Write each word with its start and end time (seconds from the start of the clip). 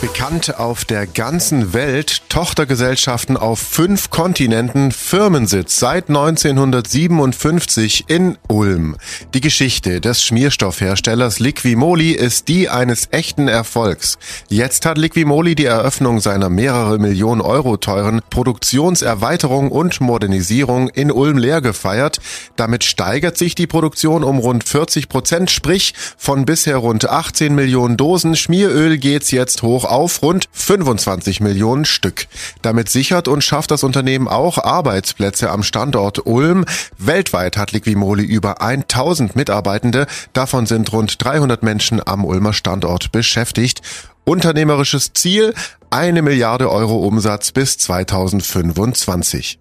Bekannt 0.00 0.58
auf 0.58 0.86
der 0.86 1.06
ganzen 1.06 1.74
Welt, 1.74 2.22
Tochtergesellschaften 2.30 3.36
auf 3.36 3.58
fünf 3.58 4.08
Kontinenten, 4.08 4.92
Firmensitz 4.92 5.78
seit 5.78 6.08
1957 6.08 8.06
in 8.08 8.38
Ulm. 8.48 8.96
Die 9.34 9.42
Geschichte 9.42 10.00
des 10.00 10.24
Schmierstoffherstellers 10.24 11.38
Liquimoli 11.38 12.12
ist 12.12 12.48
die 12.48 12.70
eines 12.70 13.08
echten 13.10 13.46
Erfolgs. 13.46 14.16
Jetzt 14.48 14.86
hat 14.86 14.96
Liquimoli 14.96 15.54
die 15.54 15.66
Eröffnung 15.66 16.20
seiner 16.20 16.48
mehrere 16.48 16.98
Millionen 16.98 17.42
Euro 17.42 17.76
teuren 17.76 18.22
Produktionserweiterung 18.30 19.70
und 19.70 20.00
Modernisierung 20.00 20.88
in 20.88 21.12
Ulm 21.12 21.36
leer 21.36 21.60
gefeiert. 21.60 22.20
Damit 22.56 22.84
steigert 22.84 23.36
sich 23.36 23.54
die 23.54 23.66
Produktion 23.66 24.24
um 24.24 24.38
rund 24.38 24.64
40 24.64 25.10
Prozent, 25.10 25.50
sprich 25.50 25.92
von 26.16 26.46
bisher 26.46 26.78
rund 26.78 27.06
18 27.06 27.54
Millionen 27.54 27.98
Dosen 27.98 28.34
Schmieröl 28.34 28.96
geht's 28.96 29.30
jetzt 29.30 29.62
hoch 29.62 29.89
auf 29.90 30.22
rund 30.22 30.48
25 30.52 31.40
Millionen 31.40 31.84
Stück. 31.84 32.26
Damit 32.62 32.88
sichert 32.88 33.28
und 33.28 33.42
schafft 33.42 33.70
das 33.70 33.82
Unternehmen 33.82 34.28
auch 34.28 34.58
Arbeitsplätze 34.58 35.50
am 35.50 35.62
Standort 35.62 36.26
Ulm. 36.26 36.64
Weltweit 36.98 37.56
hat 37.56 37.72
Liquimoli 37.72 38.24
über 38.24 38.62
1000 38.62 39.36
Mitarbeitende, 39.36 40.06
davon 40.32 40.66
sind 40.66 40.92
rund 40.92 41.22
300 41.22 41.62
Menschen 41.62 42.00
am 42.06 42.24
Ulmer 42.24 42.52
Standort 42.52 43.12
beschäftigt. 43.12 43.82
Unternehmerisches 44.24 45.12
Ziel, 45.12 45.54
eine 45.90 46.22
Milliarde 46.22 46.70
Euro 46.70 46.98
Umsatz 46.98 47.52
bis 47.52 47.78
2025. 47.78 49.58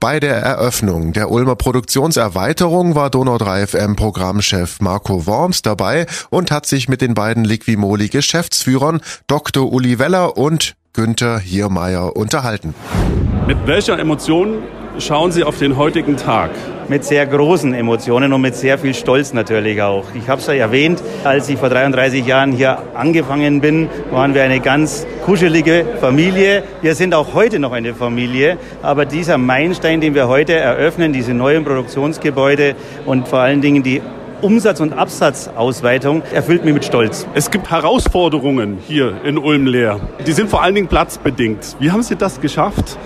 Bei 0.00 0.20
der 0.20 0.36
Eröffnung 0.36 1.12
der 1.12 1.28
Ulmer 1.28 1.56
Produktionserweiterung 1.56 2.94
war 2.94 3.10
Donau 3.10 3.36
3 3.36 3.66
FM 3.66 3.96
Programmchef 3.96 4.80
Marco 4.80 5.26
Worms 5.26 5.62
dabei 5.62 6.06
und 6.30 6.52
hat 6.52 6.66
sich 6.66 6.88
mit 6.88 7.00
den 7.00 7.14
beiden 7.14 7.44
Liquimoli 7.44 8.08
Geschäftsführern 8.08 9.00
Dr. 9.26 9.72
Uli 9.72 9.98
Weller 9.98 10.36
und 10.36 10.76
Günther 10.92 11.40
Hiermeier 11.40 12.14
unterhalten. 12.14 12.74
Mit 13.48 13.66
welcher 13.66 13.98
Emotion 13.98 14.62
schauen 15.00 15.32
Sie 15.32 15.42
auf 15.42 15.58
den 15.58 15.76
heutigen 15.76 16.16
Tag? 16.16 16.50
Mit 16.90 17.04
sehr 17.04 17.26
großen 17.26 17.74
Emotionen 17.74 18.32
und 18.32 18.40
mit 18.40 18.56
sehr 18.56 18.78
viel 18.78 18.94
Stolz 18.94 19.34
natürlich 19.34 19.82
auch. 19.82 20.04
Ich 20.14 20.26
habe 20.26 20.40
es 20.40 20.46
ja 20.46 20.54
erwähnt, 20.54 21.02
als 21.22 21.46
ich 21.50 21.58
vor 21.58 21.68
33 21.68 22.26
Jahren 22.26 22.52
hier 22.52 22.78
angefangen 22.94 23.60
bin, 23.60 23.90
waren 24.10 24.34
wir 24.34 24.42
eine 24.42 24.60
ganz 24.60 25.06
kuschelige 25.26 25.84
Familie. 26.00 26.62
Wir 26.80 26.94
sind 26.94 27.14
auch 27.14 27.34
heute 27.34 27.58
noch 27.58 27.72
eine 27.72 27.92
Familie, 27.92 28.56
aber 28.80 29.04
dieser 29.04 29.36
Meilenstein, 29.36 30.00
den 30.00 30.14
wir 30.14 30.28
heute 30.28 30.54
eröffnen, 30.54 31.12
diese 31.12 31.34
neuen 31.34 31.62
Produktionsgebäude 31.62 32.74
und 33.04 33.28
vor 33.28 33.40
allen 33.40 33.60
Dingen 33.60 33.82
die 33.82 34.00
Umsatz- 34.40 34.80
und 34.80 34.94
Absatzausweitung 34.94 36.22
erfüllt 36.32 36.64
mich 36.64 36.72
mit 36.72 36.86
Stolz. 36.86 37.26
Es 37.34 37.50
gibt 37.50 37.70
Herausforderungen 37.70 38.78
hier 38.86 39.12
in 39.24 39.36
Ulm 39.36 39.66
leer. 39.66 40.00
Die 40.26 40.32
sind 40.32 40.48
vor 40.48 40.62
allen 40.62 40.74
Dingen 40.74 40.88
platzbedingt. 40.88 41.76
Wie 41.80 41.90
haben 41.90 42.02
Sie 42.02 42.16
das 42.16 42.40
geschafft? 42.40 42.96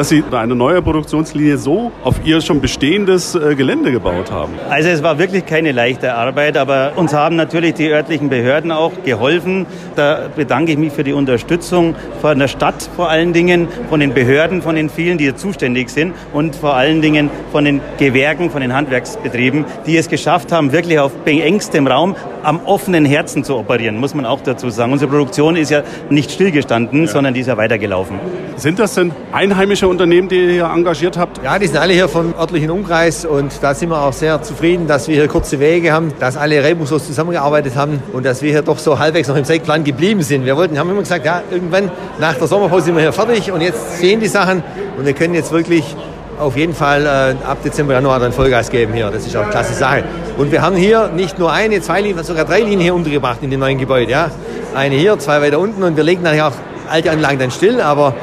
Dass 0.00 0.08
Sie 0.08 0.24
eine 0.30 0.54
neue 0.54 0.80
Produktionslinie 0.80 1.58
so 1.58 1.92
auf 2.04 2.24
Ihr 2.24 2.40
schon 2.40 2.62
bestehendes 2.62 3.34
äh, 3.34 3.54
Gelände 3.54 3.92
gebaut 3.92 4.30
haben? 4.30 4.54
Also 4.70 4.88
es 4.88 5.02
war 5.02 5.18
wirklich 5.18 5.44
keine 5.44 5.72
leichte 5.72 6.14
Arbeit, 6.14 6.56
aber 6.56 6.92
uns 6.96 7.12
haben 7.12 7.36
natürlich 7.36 7.74
die 7.74 7.90
örtlichen 7.90 8.30
Behörden 8.30 8.72
auch 8.72 8.92
geholfen. 9.04 9.66
Da 9.96 10.30
bedanke 10.34 10.72
ich 10.72 10.78
mich 10.78 10.94
für 10.94 11.04
die 11.04 11.12
Unterstützung 11.12 11.94
von 12.22 12.38
der 12.38 12.48
Stadt 12.48 12.88
vor 12.96 13.10
allen 13.10 13.34
Dingen, 13.34 13.68
von 13.90 14.00
den 14.00 14.14
Behörden, 14.14 14.62
von 14.62 14.74
den 14.74 14.88
vielen, 14.88 15.18
die 15.18 15.24
hier 15.24 15.36
zuständig 15.36 15.90
sind 15.90 16.14
und 16.32 16.56
vor 16.56 16.76
allen 16.76 17.02
Dingen 17.02 17.28
von 17.52 17.66
den 17.66 17.82
Gewerken, 17.98 18.48
von 18.48 18.62
den 18.62 18.72
Handwerksbetrieben, 18.72 19.66
die 19.84 19.98
es 19.98 20.08
geschafft 20.08 20.50
haben, 20.50 20.72
wirklich 20.72 20.98
auf 20.98 21.12
beengstem 21.26 21.86
Raum 21.86 22.16
am 22.42 22.60
offenen 22.64 23.04
Herzen 23.04 23.44
zu 23.44 23.54
operieren, 23.54 23.98
muss 23.98 24.14
man 24.14 24.24
auch 24.24 24.40
dazu 24.40 24.70
sagen. 24.70 24.92
Unsere 24.92 25.10
Produktion 25.10 25.56
ist 25.56 25.70
ja 25.70 25.82
nicht 26.08 26.30
stillgestanden, 26.30 27.02
ja. 27.02 27.06
sondern 27.06 27.34
die 27.34 27.40
ist 27.40 27.48
ja 27.48 27.58
weitergelaufen. 27.58 28.18
Sind 28.56 28.78
das 28.78 28.94
denn 28.94 29.12
einheimische 29.32 29.89
Unternehmen, 29.90 30.28
die 30.28 30.36
ihr 30.36 30.52
hier 30.52 30.70
engagiert 30.72 31.18
habt? 31.18 31.42
Ja, 31.42 31.58
die 31.58 31.66
sind 31.66 31.76
alle 31.76 31.92
hier 31.92 32.08
vom 32.08 32.32
örtlichen 32.38 32.70
Umkreis 32.70 33.24
und 33.24 33.52
da 33.60 33.74
sind 33.74 33.90
wir 33.90 34.00
auch 34.00 34.12
sehr 34.12 34.40
zufrieden, 34.42 34.86
dass 34.86 35.08
wir 35.08 35.16
hier 35.16 35.28
kurze 35.28 35.60
Wege 35.60 35.92
haben, 35.92 36.12
dass 36.18 36.36
alle 36.36 36.62
reibungslos 36.62 37.06
zusammengearbeitet 37.06 37.76
haben 37.76 38.02
und 38.12 38.24
dass 38.24 38.40
wir 38.40 38.50
hier 38.50 38.62
doch 38.62 38.78
so 38.78 38.98
halbwegs 38.98 39.28
noch 39.28 39.36
im 39.36 39.44
Zeitplan 39.44 39.84
geblieben 39.84 40.22
sind. 40.22 40.46
Wir 40.46 40.56
wollten, 40.56 40.78
haben 40.78 40.88
immer 40.88 41.00
gesagt, 41.00 41.26
ja, 41.26 41.42
irgendwann 41.50 41.90
nach 42.18 42.34
der 42.34 42.46
Sommerpause 42.46 42.86
sind 42.86 42.94
wir 42.94 43.02
hier 43.02 43.12
fertig 43.12 43.50
und 43.50 43.60
jetzt 43.60 43.98
sehen 43.98 44.20
die 44.20 44.28
Sachen 44.28 44.62
und 44.96 45.04
wir 45.04 45.12
können 45.12 45.34
jetzt 45.34 45.52
wirklich 45.52 45.96
auf 46.38 46.56
jeden 46.56 46.74
Fall 46.74 47.04
äh, 47.04 47.46
ab 47.46 47.58
Dezember, 47.62 47.92
Januar 47.92 48.18
dann 48.18 48.32
Vollgas 48.32 48.70
geben 48.70 48.94
hier. 48.94 49.10
Das 49.10 49.26
ist 49.26 49.36
auch 49.36 49.42
eine 49.42 49.50
klasse 49.50 49.74
Sache. 49.74 50.04
Und 50.38 50.50
wir 50.50 50.62
haben 50.62 50.76
hier 50.76 51.08
nicht 51.08 51.38
nur 51.38 51.52
eine, 51.52 51.80
zwei 51.82 52.00
Linien, 52.00 52.24
sogar 52.24 52.46
drei 52.46 52.60
Linien 52.60 52.80
hier 52.80 52.94
untergebracht 52.94 53.40
in 53.42 53.50
dem 53.50 53.60
neuen 53.60 53.76
Gebäude. 53.76 54.10
Ja. 54.10 54.30
Eine 54.74 54.94
hier, 54.94 55.18
zwei 55.18 55.42
weiter 55.42 55.58
unten 55.58 55.82
und 55.82 55.96
wir 55.96 56.04
legen 56.04 56.22
natürlich 56.22 56.42
auch 56.42 56.52
alte 56.88 57.10
Anlagen 57.10 57.38
dann 57.38 57.50
still, 57.50 57.80
aber 57.80 58.14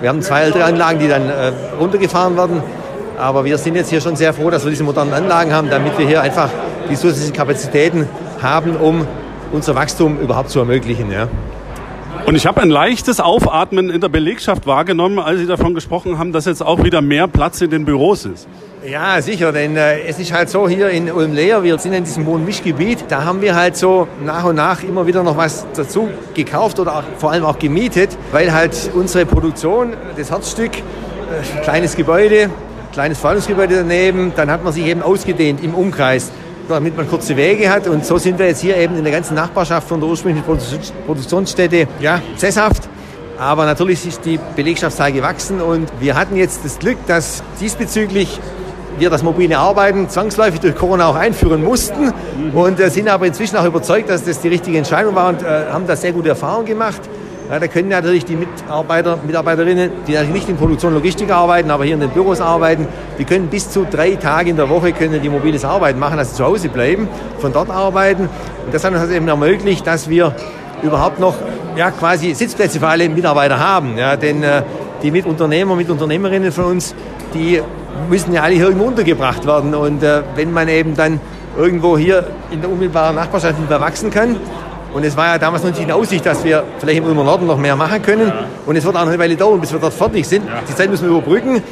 wir 0.00 0.08
haben 0.08 0.22
zwei 0.22 0.42
ältere 0.42 0.64
Anlagen, 0.64 0.98
die 0.98 1.08
dann 1.08 1.28
äh, 1.28 1.52
runtergefahren 1.78 2.36
werden. 2.36 2.62
Aber 3.18 3.44
wir 3.44 3.56
sind 3.56 3.76
jetzt 3.76 3.88
hier 3.88 4.00
schon 4.00 4.16
sehr 4.16 4.34
froh, 4.34 4.50
dass 4.50 4.64
wir 4.64 4.70
diese 4.70 4.84
modernen 4.84 5.14
Anlagen 5.14 5.52
haben, 5.52 5.70
damit 5.70 5.98
wir 5.98 6.06
hier 6.06 6.20
einfach 6.20 6.50
die 6.90 6.96
zusätzlichen 6.96 7.34
Kapazitäten 7.34 8.08
haben, 8.42 8.76
um 8.76 9.06
unser 9.52 9.74
Wachstum 9.74 10.20
überhaupt 10.20 10.50
zu 10.50 10.58
ermöglichen. 10.58 11.10
Ja. 11.10 11.28
Und 12.24 12.34
ich 12.34 12.46
habe 12.46 12.60
ein 12.60 12.70
leichtes 12.70 13.20
Aufatmen 13.20 13.90
in 13.90 14.00
der 14.00 14.08
Belegschaft 14.08 14.66
wahrgenommen, 14.66 15.18
als 15.18 15.40
Sie 15.40 15.46
davon 15.46 15.74
gesprochen 15.74 16.18
haben, 16.18 16.32
dass 16.32 16.46
jetzt 16.46 16.62
auch 16.62 16.82
wieder 16.82 17.02
mehr 17.02 17.28
Platz 17.28 17.60
in 17.60 17.70
den 17.70 17.84
Büros 17.84 18.24
ist. 18.24 18.48
Ja, 18.88 19.20
sicher, 19.20 19.50
denn 19.52 19.76
äh, 19.76 20.00
es 20.02 20.18
ist 20.20 20.32
halt 20.32 20.48
so 20.48 20.68
hier 20.68 20.90
in 20.90 21.10
Ulm-Leer, 21.10 21.64
wir 21.64 21.76
sind 21.78 21.92
in 21.92 22.04
diesem 22.04 22.24
Wohnmischgebiet, 22.24 23.06
da 23.08 23.24
haben 23.24 23.42
wir 23.42 23.56
halt 23.56 23.76
so 23.76 24.06
nach 24.24 24.44
und 24.44 24.54
nach 24.54 24.84
immer 24.84 25.08
wieder 25.08 25.24
noch 25.24 25.36
was 25.36 25.66
dazu 25.74 26.08
gekauft 26.34 26.78
oder 26.78 26.98
auch, 26.98 27.02
vor 27.18 27.32
allem 27.32 27.44
auch 27.44 27.58
gemietet, 27.58 28.16
weil 28.30 28.52
halt 28.52 28.90
unsere 28.94 29.26
Produktion, 29.26 29.94
das 30.16 30.30
Herzstück, 30.30 30.76
äh, 30.76 31.62
kleines 31.64 31.96
Gebäude, 31.96 32.48
kleines 32.92 33.18
Verwaltungsgebäude 33.18 33.76
daneben, 33.76 34.32
dann 34.36 34.50
hat 34.50 34.62
man 34.62 34.72
sich 34.72 34.86
eben 34.86 35.02
ausgedehnt 35.02 35.64
im 35.64 35.74
Umkreis 35.74 36.30
damit 36.68 36.96
man 36.96 37.08
kurze 37.08 37.36
Wege 37.36 37.70
hat. 37.70 37.86
Und 37.86 38.04
so 38.04 38.18
sind 38.18 38.38
wir 38.38 38.46
jetzt 38.46 38.60
hier 38.60 38.76
eben 38.76 38.96
in 38.96 39.04
der 39.04 39.12
ganzen 39.12 39.34
Nachbarschaft 39.34 39.88
von 39.88 40.00
der 40.00 40.08
ursprünglichen 40.08 40.44
Produktionsstätte 41.06 41.86
ja, 42.00 42.20
sesshaft. 42.36 42.88
Aber 43.38 43.66
natürlich 43.66 44.06
ist 44.06 44.24
die 44.24 44.38
Belegschaftszahl 44.54 45.12
gewachsen 45.12 45.60
und 45.60 45.92
wir 46.00 46.14
hatten 46.14 46.36
jetzt 46.36 46.64
das 46.64 46.78
Glück, 46.78 46.96
dass 47.06 47.42
diesbezüglich 47.60 48.40
wir 48.98 49.10
das 49.10 49.22
mobile 49.22 49.58
Arbeiten 49.58 50.08
zwangsläufig 50.08 50.60
durch 50.60 50.74
Corona 50.74 51.06
auch 51.06 51.16
einführen 51.16 51.62
mussten 51.62 52.14
und 52.54 52.80
äh, 52.80 52.88
sind 52.88 53.08
aber 53.08 53.26
inzwischen 53.26 53.56
auch 53.56 53.66
überzeugt, 53.66 54.08
dass 54.08 54.24
das 54.24 54.40
die 54.40 54.48
richtige 54.48 54.78
Entscheidung 54.78 55.14
war 55.14 55.28
und 55.28 55.42
äh, 55.42 55.66
haben 55.70 55.86
da 55.86 55.96
sehr 55.96 56.12
gute 56.12 56.30
Erfahrungen 56.30 56.64
gemacht. 56.64 57.02
Ja, 57.48 57.60
da 57.60 57.68
können 57.68 57.90
natürlich 57.90 58.24
die 58.24 58.34
Mitarbeiter, 58.34 59.18
Mitarbeiterinnen, 59.24 59.90
die 60.08 60.14
natürlich 60.14 60.34
nicht 60.34 60.48
in 60.48 60.56
Produktion 60.56 60.92
und 60.92 60.98
Logistik 60.98 61.30
arbeiten, 61.30 61.70
aber 61.70 61.84
hier 61.84 61.94
in 61.94 62.00
den 62.00 62.10
Büros 62.10 62.40
arbeiten, 62.40 62.88
die 63.20 63.24
können 63.24 63.46
bis 63.46 63.70
zu 63.70 63.86
drei 63.88 64.16
Tage 64.16 64.50
in 64.50 64.56
der 64.56 64.68
Woche 64.68 64.92
können 64.92 65.22
die 65.22 65.28
mobiles 65.28 65.64
Arbeiten 65.64 66.00
machen, 66.00 66.18
also 66.18 66.34
zu 66.34 66.44
Hause 66.44 66.68
bleiben, 66.68 67.08
von 67.38 67.52
dort 67.52 67.70
arbeiten. 67.70 68.22
Und 68.64 68.74
das 68.74 68.82
hat 68.82 68.92
uns 68.94 69.10
eben 69.10 69.28
ermöglicht, 69.28 69.86
dass 69.86 70.08
wir 70.08 70.34
überhaupt 70.82 71.20
noch 71.20 71.34
ja, 71.76 71.92
quasi 71.92 72.34
Sitzplätze 72.34 72.80
für 72.80 72.88
alle 72.88 73.08
Mitarbeiter 73.08 73.60
haben. 73.60 73.96
Ja, 73.96 74.16
denn 74.16 74.42
äh, 74.42 74.62
die 75.04 75.12
Mitunternehmer, 75.12 75.76
Mitunternehmerinnen 75.76 76.50
von 76.50 76.64
uns, 76.64 76.96
die 77.32 77.62
müssen 78.10 78.32
ja 78.32 78.42
alle 78.42 78.54
hier 78.54 78.64
irgendwo 78.64 78.86
untergebracht 78.86 79.46
werden. 79.46 79.72
Und 79.72 80.02
äh, 80.02 80.22
wenn 80.34 80.52
man 80.52 80.66
eben 80.66 80.96
dann 80.96 81.20
irgendwo 81.56 81.96
hier 81.96 82.26
in 82.50 82.60
der 82.60 82.70
unmittelbaren 82.70 83.14
Nachbarschaft 83.14 83.54
mehr 83.68 83.80
wachsen 83.80 84.10
kann, 84.10 84.36
und 84.96 85.04
es 85.04 85.14
war 85.14 85.26
ja 85.26 85.38
damals 85.38 85.62
noch 85.62 85.72
nicht 85.72 85.82
in 85.82 85.92
Aussicht, 85.92 86.24
dass 86.24 86.42
wir 86.42 86.64
vielleicht 86.78 86.96
im 86.96 87.04
Ulmer 87.04 87.22
Norden 87.22 87.46
noch 87.46 87.58
mehr 87.58 87.76
machen 87.76 88.00
können. 88.00 88.28
Ja. 88.28 88.46
Und 88.64 88.76
es 88.76 88.84
wird 88.86 88.96
auch 88.96 89.02
noch 89.02 89.08
eine 89.08 89.18
Weile 89.18 89.36
dauern, 89.36 89.60
bis 89.60 89.70
wir 89.70 89.78
dort 89.78 89.92
fertig 89.92 90.26
sind. 90.26 90.46
Ja. 90.46 90.62
Die 90.66 90.74
Zeit 90.74 90.88
müssen 90.88 91.02
wir 91.02 91.18
überbrücken. 91.18 91.62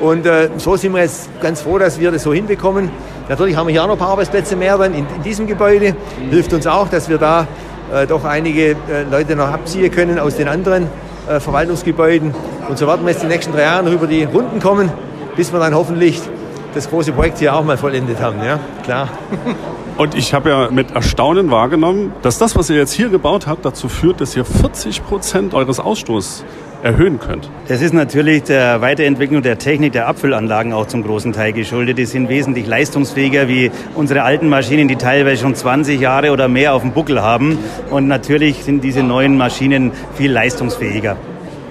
Und 0.00 0.24
äh, 0.24 0.48
so 0.56 0.76
sind 0.76 0.94
wir 0.94 1.02
jetzt 1.02 1.28
ganz 1.42 1.60
froh, 1.60 1.78
dass 1.78 2.00
wir 2.00 2.10
das 2.10 2.22
so 2.22 2.32
hinbekommen. 2.32 2.90
Natürlich 3.28 3.54
haben 3.54 3.66
wir 3.66 3.72
hier 3.72 3.82
auch 3.82 3.86
noch 3.86 3.96
ein 3.96 3.98
paar 3.98 4.08
Arbeitsplätze 4.08 4.56
mehr 4.56 4.78
dann 4.78 4.94
in, 4.94 5.06
in 5.14 5.22
diesem 5.22 5.46
Gebäude. 5.46 5.92
Mhm. 5.92 6.30
Hilft 6.30 6.54
uns 6.54 6.66
auch, 6.66 6.88
dass 6.88 7.10
wir 7.10 7.18
da 7.18 7.46
äh, 7.92 8.06
doch 8.06 8.24
einige 8.24 8.70
äh, 8.70 8.76
Leute 9.10 9.36
noch 9.36 9.48
abziehen 9.48 9.90
können 9.90 10.18
aus 10.18 10.36
den 10.36 10.48
anderen 10.48 10.86
äh, 11.28 11.38
Verwaltungsgebäuden. 11.38 12.34
Und 12.66 12.78
so 12.78 12.86
werden 12.86 13.04
wir 13.04 13.12
jetzt 13.12 13.22
die 13.22 13.26
nächsten 13.26 13.52
drei 13.52 13.64
Jahre 13.64 13.84
noch 13.84 13.92
über 13.92 14.06
die 14.06 14.24
Runden 14.24 14.58
kommen, 14.58 14.90
bis 15.36 15.52
wir 15.52 15.60
dann 15.60 15.74
hoffentlich 15.74 16.22
das 16.74 16.88
große 16.88 17.12
Projekt 17.12 17.38
hier 17.38 17.54
auch 17.54 17.64
mal 17.64 17.76
vollendet 17.76 18.20
haben. 18.20 18.42
Ja, 18.44 18.58
klar. 18.84 19.08
Und 19.96 20.14
ich 20.14 20.32
habe 20.32 20.50
ja 20.50 20.70
mit 20.70 20.92
Erstaunen 20.92 21.50
wahrgenommen, 21.50 22.12
dass 22.22 22.38
das, 22.38 22.56
was 22.56 22.70
ihr 22.70 22.76
jetzt 22.76 22.92
hier 22.92 23.08
gebaut 23.08 23.46
habt, 23.46 23.64
dazu 23.64 23.88
führt, 23.88 24.20
dass 24.20 24.34
ihr 24.36 24.44
40 24.44 25.04
Prozent 25.04 25.54
eures 25.54 25.78
Ausstoßes 25.78 26.44
erhöhen 26.82 27.20
könnt. 27.20 27.50
Das 27.68 27.82
ist 27.82 27.92
natürlich 27.92 28.44
der 28.44 28.80
Weiterentwicklung 28.80 29.42
der 29.42 29.58
Technik 29.58 29.92
der 29.92 30.08
Abfüllanlagen 30.08 30.72
auch 30.72 30.86
zum 30.86 31.02
großen 31.02 31.32
Teil 31.32 31.52
geschuldet. 31.52 31.98
Die 31.98 32.06
sind 32.06 32.28
wesentlich 32.28 32.66
leistungsfähiger 32.66 33.48
wie 33.48 33.70
unsere 33.94 34.22
alten 34.22 34.48
Maschinen, 34.48 34.88
die 34.88 34.96
teilweise 34.96 35.42
schon 35.42 35.54
20 35.54 36.00
Jahre 36.00 36.32
oder 36.32 36.48
mehr 36.48 36.72
auf 36.72 36.82
dem 36.82 36.92
Buckel 36.92 37.20
haben. 37.22 37.58
Und 37.90 38.08
natürlich 38.08 38.64
sind 38.64 38.82
diese 38.82 39.02
neuen 39.02 39.36
Maschinen 39.36 39.92
viel 40.14 40.32
leistungsfähiger. 40.32 41.16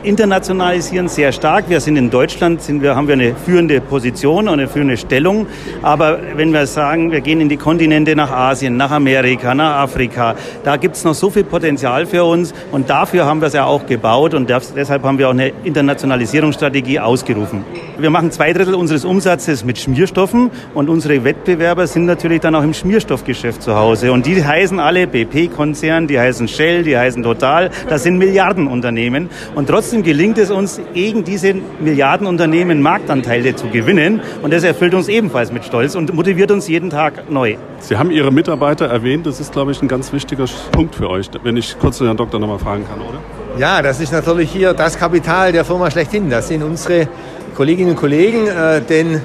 Internationalisieren 0.04 1.10
sehr 1.10 1.32
stark. 1.32 1.66
Wir 1.70 1.82
sind 1.82 1.98
in 1.98 2.10
Deutschland, 2.10 2.62
sind 2.62 2.82
wir, 2.82 2.96
haben 2.96 3.08
wir 3.08 3.14
eine 3.14 3.36
führende 3.36 3.82
Position 3.82 4.48
und 4.48 4.54
eine 4.54 4.68
führende 4.68 4.96
Stellung. 4.96 5.48
Aber 5.82 6.20
wenn 6.36 6.54
wir 6.54 6.66
sagen, 6.68 7.12
wir 7.12 7.22
gehen 7.22 7.42
in 7.42 7.50
die 7.50 7.58
Kontinente 7.58 8.16
nach 8.16 8.32
Asien, 8.32 8.78
nach 8.78 8.92
Amerika, 8.92 9.54
nach 9.54 9.78
Afrika, 9.78 10.36
da 10.64 10.78
gibt 10.78 10.96
es 10.96 11.04
noch 11.04 11.14
so 11.14 11.30
viel 11.30 11.44
Potenzial 11.44 12.06
für 12.06 12.24
uns 12.24 12.54
und 12.72 12.90
dafür 12.90 13.26
haben 13.26 13.42
wir 13.42 13.48
es 13.48 13.54
ja 13.54 13.66
auch 13.66 13.86
gebaut 13.86 14.34
und 14.34 14.50
deshalb 14.50 15.04
haben 15.04 15.18
wir 15.18 15.28
auch 15.28 15.34
eine 15.34 15.52
Internationalisierungsstrategie 15.64 17.00
ausgerufen. 17.00 17.66
Wir 17.98 18.10
machen 18.10 18.32
zwei 18.32 18.54
Drittel 18.54 18.76
unseres 18.76 19.04
Umsatzes 19.04 19.66
mit 19.66 19.78
Schmierstoffen 19.78 20.50
und 20.74 20.90
unsere 20.90 21.24
Wettbewerber 21.26 21.88
sind 21.88 22.06
natürlich 22.06 22.40
dann 22.40 22.56
auch 22.56 22.64
im 22.64 22.74
Schmierstoffgeschäft 22.74 23.62
zu 23.62 23.76
Hause 23.76 24.14
und 24.14 24.26
die 24.26 24.44
heißen 24.44 24.80
alle 24.80 25.08
BP-Konzern, 25.08 26.08
die 26.08 26.18
heißen 26.18 26.48
Shell, 26.48 26.84
die 26.84 26.98
heißen 26.98 27.22
Total, 27.22 27.70
das 27.90 28.04
sind 28.04 28.18
Milliardenunternehmen 28.18 29.30
und 29.56 29.68
trotzdem 29.68 29.89
gelingt 29.92 30.38
es 30.38 30.52
uns, 30.52 30.80
gegen 30.94 31.24
diese 31.24 31.54
Milliardenunternehmen 31.80 32.82
Marktanteile 32.82 33.56
zu 33.56 33.68
gewinnen 33.68 34.22
und 34.42 34.54
das 34.54 34.64
erfüllt 34.64 34.94
uns 34.94 35.08
ebenfalls 35.08 35.52
mit 35.52 35.66
Stolz 35.66 35.96
und 35.96 36.14
motiviert 36.14 36.52
uns 36.52 36.68
jeden 36.68 36.90
Tag 36.90 37.30
neu. 37.30 37.56
Sie 37.80 37.98
haben 37.98 38.12
Ihre 38.12 38.32
Mitarbeiter 38.32 38.86
erwähnt, 38.86 39.26
das 39.26 39.40
ist, 39.40 39.52
glaube 39.52 39.72
ich, 39.72 39.82
ein 39.82 39.88
ganz 39.88 40.14
wichtiger 40.14 40.46
Punkt 40.72 40.96
für 40.96 41.10
euch, 41.10 41.30
wenn 41.44 41.58
ich 41.58 41.78
kurz 41.80 41.98
den 41.98 42.08
Herrn 42.08 42.18
Doktor 42.18 42.40
nochmal 42.40 42.60
fragen 42.60 42.86
kann, 42.88 43.02
oder? 43.02 43.20
Ja, 43.58 43.82
das 43.82 44.00
ist 44.00 44.14
natürlich 44.14 44.52
hier 44.52 44.74
das 44.74 44.98
Kapital 44.98 45.52
der 45.52 45.66
Firma 45.66 45.90
schlechthin. 45.92 46.30
Das 46.30 46.48
sind 46.48 46.64
unsere 46.64 47.08
Kolleginnen 47.56 47.92
und 47.92 47.98
Kollegen, 47.98 48.48
äh, 48.48 48.82
denn 48.82 49.22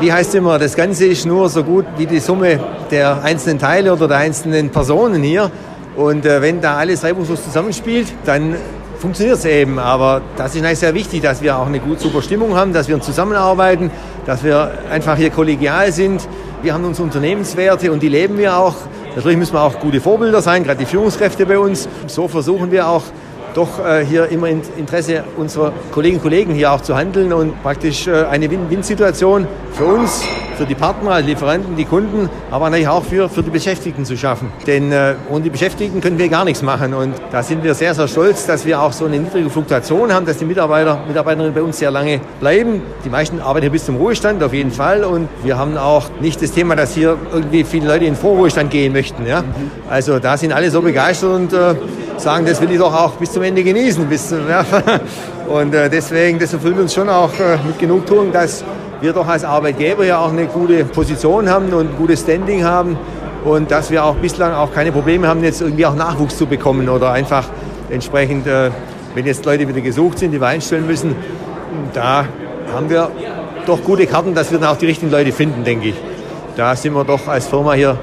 wie 0.00 0.12
heißt 0.12 0.34
immer, 0.34 0.58
das 0.58 0.74
Ganze 0.74 1.06
ist 1.06 1.26
nur 1.26 1.48
so 1.48 1.62
gut 1.62 1.84
wie 1.96 2.06
die 2.06 2.20
Summe 2.20 2.58
der 2.90 3.22
einzelnen 3.22 3.58
Teile 3.58 3.92
oder 3.92 4.08
der 4.08 4.16
einzelnen 4.16 4.70
Personen 4.70 5.22
hier. 5.22 5.50
Und 5.96 6.24
äh, 6.24 6.40
wenn 6.40 6.60
da 6.60 6.76
alles 6.76 7.04
reibungslos 7.04 7.44
zusammenspielt, 7.44 8.06
dann 8.24 8.54
funktioniert 9.00 9.38
es 9.38 9.44
eben. 9.44 9.78
Aber 9.78 10.20
das 10.36 10.54
ist 10.54 10.64
eigentlich 10.64 10.78
sehr 10.78 10.94
wichtig, 10.94 11.22
dass 11.22 11.42
wir 11.42 11.56
auch 11.56 11.66
eine 11.66 11.80
gute, 11.80 12.00
super 12.00 12.22
Stimmung 12.22 12.54
haben, 12.54 12.72
dass 12.72 12.88
wir 12.88 13.00
zusammenarbeiten, 13.00 13.90
dass 14.26 14.44
wir 14.44 14.72
einfach 14.90 15.16
hier 15.16 15.30
kollegial 15.30 15.90
sind. 15.92 16.26
Wir 16.62 16.74
haben 16.74 16.84
unsere 16.84 17.04
Unternehmenswerte 17.04 17.90
und 17.90 18.02
die 18.02 18.08
leben 18.08 18.38
wir 18.38 18.56
auch. 18.56 18.76
Natürlich 19.16 19.38
müssen 19.38 19.54
wir 19.54 19.62
auch 19.62 19.80
gute 19.80 20.00
Vorbilder 20.00 20.40
sein, 20.40 20.62
gerade 20.62 20.78
die 20.78 20.86
Führungskräfte 20.86 21.46
bei 21.46 21.58
uns. 21.58 21.88
So 22.06 22.28
versuchen 22.28 22.70
wir 22.70 22.86
auch 22.86 23.02
doch 23.54 23.84
äh, 23.84 24.04
hier 24.04 24.28
immer 24.28 24.48
im 24.48 24.62
Interesse 24.76 25.24
unserer 25.36 25.72
Kolleginnen 25.90 26.20
und 26.20 26.22
Kollegen 26.22 26.54
hier 26.54 26.70
auch 26.70 26.82
zu 26.82 26.96
handeln 26.96 27.32
und 27.32 27.60
praktisch 27.62 28.06
äh, 28.06 28.24
eine 28.26 28.48
Win-Win-Situation 28.48 29.48
für 29.72 29.86
uns, 29.86 30.22
für 30.60 30.66
die 30.66 30.74
Partner, 30.74 31.22
Lieferanten, 31.22 31.74
die 31.74 31.86
Kunden, 31.86 32.28
aber 32.50 32.68
natürlich 32.68 32.86
auch 32.86 33.02
für, 33.02 33.30
für 33.30 33.42
die 33.42 33.48
Beschäftigten 33.48 34.04
zu 34.04 34.14
schaffen. 34.14 34.52
Denn 34.66 34.92
äh, 34.92 35.14
ohne 35.30 35.40
die 35.40 35.48
Beschäftigten 35.48 36.02
können 36.02 36.18
wir 36.18 36.28
gar 36.28 36.44
nichts 36.44 36.60
machen 36.60 36.92
und 36.92 37.14
da 37.32 37.42
sind 37.42 37.64
wir 37.64 37.72
sehr, 37.72 37.94
sehr 37.94 38.06
stolz, 38.06 38.44
dass 38.44 38.66
wir 38.66 38.78
auch 38.78 38.92
so 38.92 39.06
eine 39.06 39.18
niedrige 39.18 39.48
Fluktuation 39.48 40.12
haben, 40.12 40.26
dass 40.26 40.36
die 40.36 40.44
Mitarbeiter, 40.44 41.00
Mitarbeiterinnen 41.08 41.54
bei 41.54 41.62
uns 41.62 41.78
sehr 41.78 41.90
lange 41.90 42.20
bleiben. 42.40 42.82
Die 43.06 43.08
meisten 43.08 43.40
arbeiten 43.40 43.62
hier 43.62 43.70
bis 43.70 43.86
zum 43.86 43.96
Ruhestand 43.96 44.42
auf 44.42 44.52
jeden 44.52 44.70
Fall 44.70 45.02
und 45.02 45.30
wir 45.42 45.56
haben 45.56 45.78
auch 45.78 46.10
nicht 46.20 46.42
das 46.42 46.52
Thema, 46.52 46.76
dass 46.76 46.92
hier 46.92 47.16
irgendwie 47.32 47.64
viele 47.64 47.88
Leute 47.88 48.04
in 48.04 48.14
Vorruhestand 48.14 48.70
gehen 48.70 48.92
möchten. 48.92 49.26
Ja? 49.26 49.42
Also 49.88 50.18
da 50.18 50.36
sind 50.36 50.52
alle 50.52 50.70
so 50.70 50.82
begeistert 50.82 51.30
und 51.30 51.54
äh, 51.54 51.74
sagen, 52.18 52.44
das 52.44 52.60
will 52.60 52.70
ich 52.70 52.78
doch 52.78 52.92
auch 52.92 53.12
bis 53.12 53.32
zum 53.32 53.44
Ende 53.44 53.64
genießen. 53.64 54.06
Bis, 54.06 54.30
ja. 54.30 54.62
Und 55.50 55.74
äh, 55.74 55.90
deswegen, 55.90 56.38
das 56.38 56.52
erfüllt 56.52 56.78
uns 56.78 56.94
schon 56.94 57.08
auch 57.08 57.32
äh, 57.40 57.56
mit 57.66 57.76
Genugtuung, 57.76 58.30
dass 58.30 58.62
wir 59.00 59.12
doch 59.12 59.26
als 59.26 59.44
Arbeitgeber 59.44 60.04
ja 60.04 60.18
auch 60.18 60.30
eine 60.30 60.46
gute 60.46 60.84
Position 60.84 61.48
haben 61.48 61.72
und 61.72 61.90
ein 61.90 61.96
gutes 61.96 62.20
Standing 62.20 62.64
haben 62.64 62.98
und 63.44 63.70
dass 63.70 63.90
wir 63.90 64.04
auch 64.04 64.16
bislang 64.16 64.52
auch 64.52 64.72
keine 64.72 64.92
Probleme 64.92 65.26
haben, 65.26 65.42
jetzt 65.42 65.60
irgendwie 65.60 65.86
auch 65.86 65.94
Nachwuchs 65.94 66.36
zu 66.36 66.46
bekommen 66.46 66.88
oder 66.88 67.12
einfach 67.12 67.46
entsprechend, 67.88 68.46
äh, 68.46 68.70
wenn 69.14 69.26
jetzt 69.26 69.44
Leute 69.44 69.66
wieder 69.66 69.80
gesucht 69.80 70.18
sind, 70.18 70.32
die 70.32 70.40
wir 70.40 70.46
einstellen 70.46 70.86
müssen, 70.86 71.16
da 71.94 72.26
haben 72.72 72.90
wir 72.90 73.10
doch 73.66 73.82
gute 73.82 74.06
Karten, 74.06 74.34
dass 74.34 74.50
wir 74.50 74.58
dann 74.58 74.68
auch 74.68 74.76
die 74.76 74.86
richtigen 74.86 75.10
Leute 75.10 75.32
finden, 75.32 75.64
denke 75.64 75.88
ich. 75.88 75.94
Da 76.56 76.76
sind 76.76 76.94
wir 76.94 77.04
doch 77.04 77.26
als 77.26 77.46
Firma 77.46 77.72
hier 77.72 77.96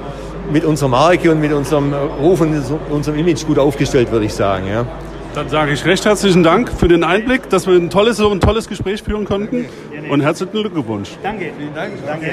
mit 0.52 0.64
unserer 0.64 0.88
Marke 0.88 1.30
und 1.30 1.40
mit 1.40 1.52
unserem 1.52 1.92
Ruf 2.20 2.40
und 2.40 2.54
unserem 2.90 3.18
Image 3.18 3.46
gut 3.46 3.58
aufgestellt, 3.58 4.10
würde 4.10 4.26
ich 4.26 4.34
sagen. 4.34 4.66
Ja. 4.66 4.86
Dann 5.34 5.48
sage 5.48 5.72
ich 5.72 5.84
recht 5.84 6.04
herzlichen 6.04 6.42
Dank 6.42 6.72
für 6.72 6.88
den 6.88 7.04
Einblick, 7.04 7.48
dass 7.50 7.66
wir 7.66 7.74
ein 7.74 7.90
tolles, 7.90 8.20
ein 8.20 8.40
tolles 8.40 8.68
Gespräch 8.68 9.02
führen 9.02 9.24
konnten. 9.24 9.66
Und 10.10 10.20
herzlichen 10.20 10.52
Glückwunsch. 10.52 11.10
Danke. 11.22 11.52
Vielen 11.56 11.74
Dank. 11.74 11.92
Danke. 12.06 12.30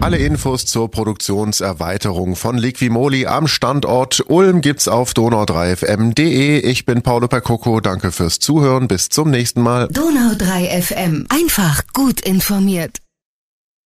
Alle 0.00 0.16
Infos 0.16 0.64
zur 0.66 0.90
Produktionserweiterung 0.90 2.34
von 2.36 2.56
Liquimoli 2.56 3.26
am 3.26 3.46
Standort 3.46 4.24
Ulm 4.28 4.60
gibt's 4.60 4.88
auf 4.88 5.12
donau3fm.de. 5.12 6.60
Ich 6.60 6.86
bin 6.86 7.02
Paolo 7.02 7.28
Percoco. 7.28 7.80
Danke 7.80 8.10
fürs 8.10 8.38
Zuhören. 8.38 8.88
Bis 8.88 9.10
zum 9.10 9.30
nächsten 9.30 9.60
Mal. 9.60 9.86
Donau3fm. 9.86 11.26
Einfach 11.30 11.82
gut 11.92 12.20
informiert. 12.20 13.03